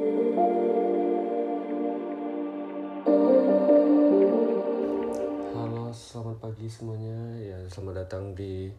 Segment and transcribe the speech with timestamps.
[0.00, 0.16] Halo,
[5.92, 7.36] selamat pagi semuanya.
[7.36, 8.72] Ya, selamat datang di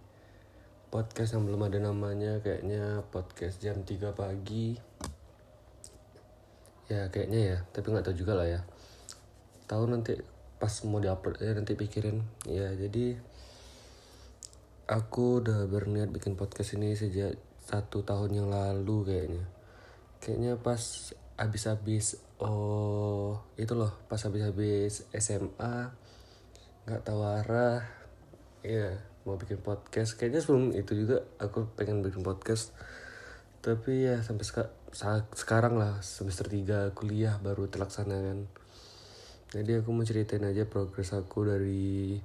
[0.89, 4.81] podcast yang belum ada namanya, kayaknya podcast jam 3 pagi.
[6.89, 8.65] Ya, kayaknya ya, tapi nggak tahu juga lah ya.
[9.69, 10.17] Tahu nanti
[10.57, 12.17] pas mau diupload ya nanti pikirin.
[12.49, 13.13] Ya, jadi
[14.89, 19.60] aku udah berniat bikin podcast ini sejak satu tahun yang lalu kayaknya.
[20.21, 21.11] Kayaknya pas
[21.41, 25.89] habis-habis oh itu loh pas habis-habis SMA
[26.85, 27.81] nggak tahu arah.
[28.61, 30.17] Ya mau bikin podcast.
[30.17, 32.73] Kayaknya sebelum itu juga aku pengen bikin podcast.
[33.65, 38.39] Tapi ya sampai seka saat sekarang lah semester 3 kuliah baru terlaksana kan.
[39.51, 42.17] Jadi aku mau ceritain aja progres aku dari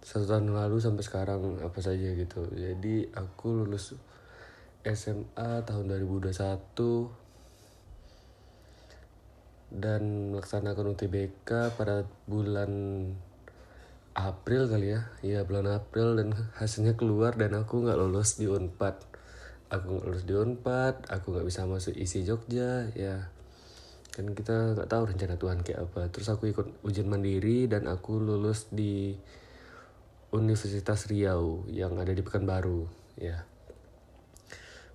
[0.00, 2.48] satu tahun lalu sampai sekarang apa saja gitu.
[2.54, 3.94] Jadi aku lulus
[4.80, 6.32] SMA tahun 2021
[9.76, 12.72] dan melaksanakan UTBK pada bulan
[14.16, 15.12] April kali ya.
[15.20, 18.96] Iya bulan April dan hasilnya keluar dan aku nggak lolos di Unpad.
[19.68, 23.28] Aku nggak lulus di Unpad aku nggak bisa masuk isi Jogja ya.
[24.16, 26.08] Kan kita nggak tahu rencana Tuhan kayak apa.
[26.08, 29.12] Terus aku ikut ujian mandiri dan aku lulus di
[30.32, 32.88] Universitas Riau yang ada di Pekanbaru
[33.20, 33.44] ya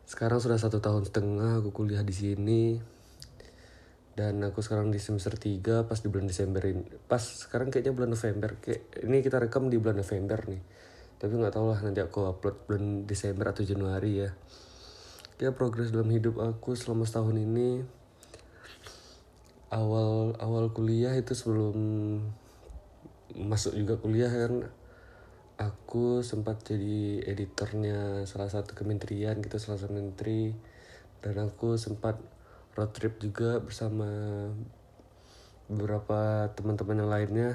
[0.05, 2.77] sekarang sudah satu tahun setengah aku kuliah di sini.
[4.15, 6.87] Dan aku sekarang di semester 3 pas di bulan Desember ini.
[7.09, 8.55] Pas sekarang kayaknya bulan November.
[8.63, 10.61] Kayak ini kita rekam di bulan November nih.
[11.19, 14.29] Tapi nggak tahu lah nanti aku upload bulan Desember atau Januari ya.
[15.35, 17.83] Ya progres dalam hidup aku selama setahun ini.
[19.73, 21.75] Awal awal kuliah itu sebelum
[23.35, 24.71] masuk juga kuliah kan
[25.55, 30.51] aku sempat jadi editornya salah satu kementerian gitu salah satu menteri.
[31.23, 32.19] Dan aku sempat
[32.75, 34.05] road trip juga bersama
[35.71, 37.51] beberapa teman-teman yang lainnya.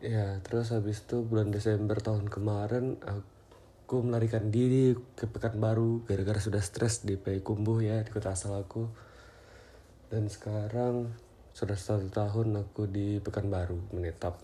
[0.00, 6.60] Ya terus habis itu bulan Desember tahun kemarin aku melarikan diri ke Pekanbaru gara-gara sudah
[6.60, 8.88] stres di Payakumbuh ya di kota asal aku.
[10.08, 11.10] Dan sekarang
[11.50, 14.38] sudah satu tahun aku di Pekanbaru menetap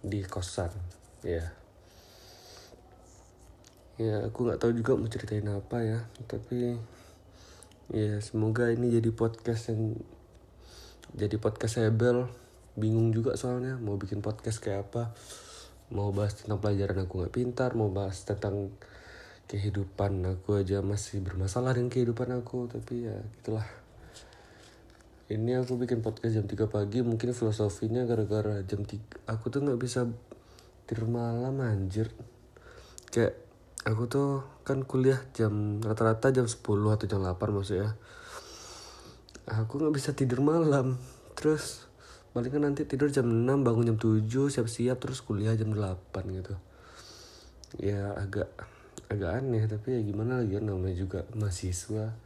[0.00, 1.44] di kosan ya
[4.00, 6.80] ya aku nggak tahu juga mau ceritain apa ya tapi
[7.92, 9.98] ya semoga ini jadi podcast yang
[11.14, 12.30] jadi podcast sebel.
[12.78, 15.10] Bingung juga soalnya mau bikin podcast kayak apa.
[15.90, 18.70] Mau bahas tentang pelajaran aku nggak pintar mau bahas tentang
[19.50, 23.66] kehidupan aku aja masih bermasalah dengan kehidupan aku tapi ya gitulah.
[25.30, 29.78] Ini aku bikin podcast jam 3 pagi mungkin filosofinya gara-gara jam 3 aku tuh nggak
[29.82, 30.06] bisa
[30.90, 32.10] tidur malam anjir.
[33.14, 33.38] Kayak
[33.86, 37.94] aku tuh kan kuliah jam rata-rata jam 10 atau jam 8 maksudnya.
[39.46, 40.98] Aku nggak bisa tidur malam.
[41.38, 41.86] Terus
[42.34, 46.58] paling kan nanti tidur jam 6 bangun jam 7 siap-siap terus kuliah jam 8 gitu.
[47.78, 48.50] Ya agak
[49.06, 52.18] agak aneh tapi ya gimana lagi ya namanya juga mahasiswa.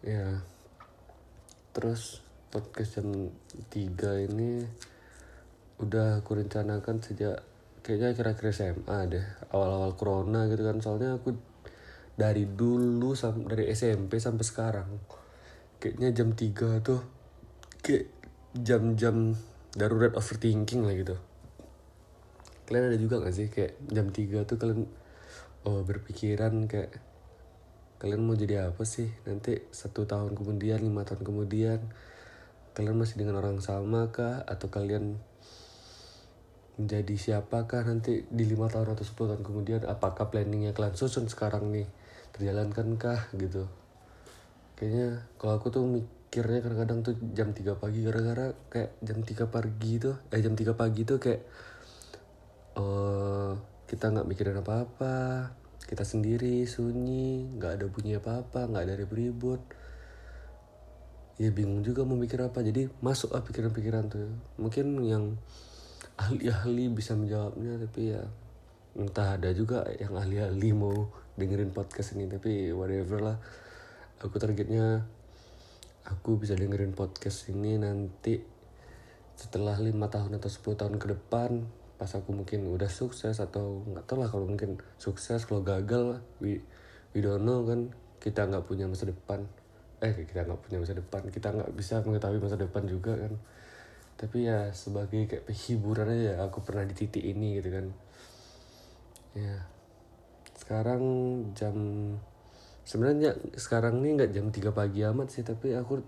[0.00, 0.40] Ya
[1.76, 3.36] terus podcast jam
[3.68, 4.64] 3 ini
[5.82, 7.42] udah aku rencanakan sejak
[7.82, 10.78] kayaknya akhir-akhir SMA deh awal-awal corona gitu kan.
[10.78, 11.34] Soalnya aku
[12.14, 14.88] dari dulu sampai dari SMP sampai sekarang
[15.82, 17.00] kayaknya jam 3 tuh
[17.82, 18.06] kayak
[18.54, 19.34] jam-jam
[19.74, 21.16] darurat overthinking lah gitu.
[22.70, 24.86] Kalian ada juga gak sih kayak jam 3 tuh kalian
[25.66, 26.94] oh berpikiran kayak
[27.98, 29.10] kalian mau jadi apa sih?
[29.26, 31.80] Nanti satu tahun kemudian lima tahun kemudian
[32.78, 34.46] kalian masih dengan orang sama kah?
[34.46, 35.18] Atau kalian
[36.80, 39.80] menjadi siapakah nanti di lima tahun atau 10 tahun kemudian?
[39.84, 41.84] Apakah planningnya kalian susun sekarang nih?
[42.32, 43.68] Terjalankankah gitu?
[44.80, 49.92] Kayaknya kalau aku tuh mikirnya kadang-kadang tuh jam 3 pagi gara-gara kayak jam 3 pagi
[50.00, 51.42] tuh eh jam 3 pagi tuh kayak
[52.80, 53.52] uh,
[53.84, 55.52] kita nggak mikirin apa-apa.
[55.84, 59.60] Kita sendiri sunyi nggak ada bunyi apa-apa nggak ada ribut-ribut.
[61.36, 62.64] Ya bingung juga mau mikir apa.
[62.64, 64.32] Jadi masuk ah pikiran-pikiran tuh.
[64.56, 65.36] Mungkin yang
[66.20, 68.22] ahli-ahli bisa menjawabnya tapi ya
[68.92, 71.08] entah ada juga yang ahli-ahli mau
[71.40, 73.36] dengerin podcast ini tapi whatever lah.
[74.20, 75.02] Aku targetnya
[76.06, 78.38] aku bisa dengerin podcast ini nanti
[79.32, 81.64] setelah lima tahun atau 10 tahun ke depan
[81.96, 86.60] pas aku mungkin udah sukses atau nggak tahu lah kalau mungkin sukses kalau gagal we,
[87.16, 87.90] we don't know kan.
[88.22, 89.48] Kita nggak punya masa depan.
[89.98, 91.26] Eh kita nggak punya masa depan.
[91.32, 93.34] Kita nggak bisa mengetahui masa depan juga kan
[94.16, 97.86] tapi ya sebagai kayak hiburan aja aku pernah di titik ini gitu kan.
[99.36, 99.66] Ya
[100.58, 101.02] sekarang
[101.58, 101.76] jam
[102.86, 105.98] sebenarnya sekarang nih nggak jam 3 pagi amat sih tapi aku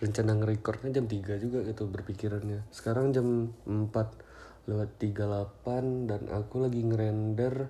[0.00, 2.66] rencana nge-recordnya jam 3 juga gitu berpikirannya.
[2.70, 7.68] Sekarang jam 4 lewat 38 dan aku lagi ngerender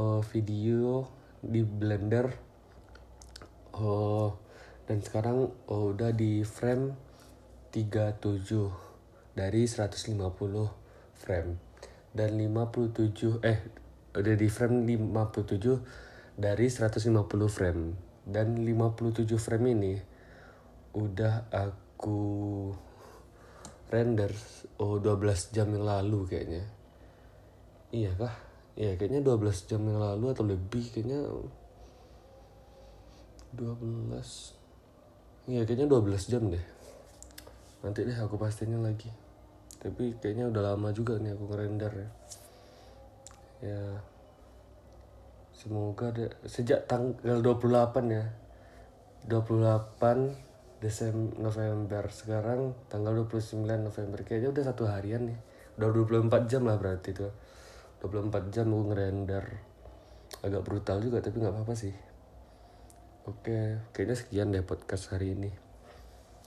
[0.00, 1.04] uh, video
[1.44, 2.32] di blender.
[3.74, 4.44] Oh
[4.84, 6.92] dan sekarang oh, udah di frame
[7.74, 10.14] 37 dari 150
[11.18, 11.58] frame.
[12.14, 13.58] Dan 57 eh
[14.14, 17.10] udah di frame 57 dari 150
[17.50, 17.98] frame.
[18.22, 19.98] Dan 57 frame ini
[20.94, 22.22] udah aku
[23.90, 24.30] render
[24.78, 26.62] oh 12 jam yang lalu kayaknya.
[27.90, 28.38] Iya kah?
[28.78, 31.26] Iya kayaknya 12 jam yang lalu atau lebih kayaknya.
[33.54, 36.64] 12 iya kayaknya 12 jam deh
[37.84, 39.12] nanti deh aku pastinya lagi.
[39.76, 42.08] Tapi kayaknya udah lama juga nih aku ngerender ya.
[43.60, 43.82] Ya
[45.52, 46.32] semoga deh.
[46.48, 48.24] Sejak tanggal 28 ya.
[49.28, 52.08] 28 Desember November.
[52.08, 54.18] Sekarang tanggal 29 November.
[54.24, 55.38] Kayaknya udah satu harian nih.
[55.76, 57.32] Udah 24 jam lah berarti tuh.
[58.00, 59.44] 24 jam aku ngerender.
[60.40, 61.92] Agak brutal juga tapi nggak apa-apa sih.
[63.28, 65.63] Oke kayaknya sekian deh podcast hari ini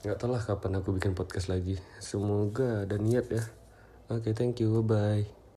[0.02, 1.78] nggak tahu lah kapan aku bikin podcast lagi.
[1.98, 3.44] Semoga ada niat ya.
[4.08, 4.70] Oke okay, thank you.
[4.82, 5.37] Bye bye